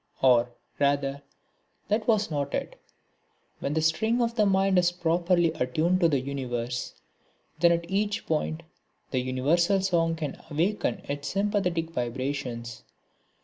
Or, 0.23 0.51
rather, 0.79 1.21
that 1.87 2.07
was 2.07 2.31
not 2.31 2.55
it. 2.55 2.75
When 3.59 3.75
the 3.75 3.83
string 3.83 4.19
of 4.19 4.33
the 4.33 4.47
mind 4.47 4.79
is 4.79 4.91
properly 4.91 5.51
attuned 5.53 5.99
to 5.99 6.09
the 6.09 6.19
universe 6.19 6.95
then 7.59 7.71
at 7.71 7.85
each 7.87 8.25
point 8.25 8.63
the 9.11 9.19
universal 9.19 9.79
song 9.79 10.15
can 10.15 10.41
awaken 10.49 11.01
its 11.07 11.27
sympathetic 11.27 11.91
vibrations. 11.91 12.81